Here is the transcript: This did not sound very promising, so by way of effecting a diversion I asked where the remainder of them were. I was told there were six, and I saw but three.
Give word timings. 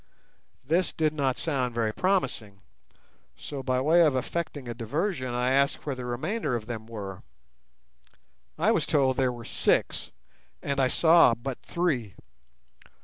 This 0.65 0.91
did 0.91 1.13
not 1.13 1.37
sound 1.37 1.75
very 1.75 1.93
promising, 1.93 2.61
so 3.37 3.61
by 3.61 3.79
way 3.79 4.01
of 4.01 4.15
effecting 4.15 4.67
a 4.67 4.73
diversion 4.73 5.31
I 5.35 5.51
asked 5.51 5.85
where 5.85 5.93
the 5.93 6.05
remainder 6.05 6.55
of 6.55 6.65
them 6.65 6.87
were. 6.87 7.21
I 8.57 8.71
was 8.71 8.87
told 8.87 9.15
there 9.15 9.31
were 9.31 9.45
six, 9.45 10.09
and 10.59 10.79
I 10.79 10.87
saw 10.87 11.35
but 11.35 11.61
three. 11.61 12.15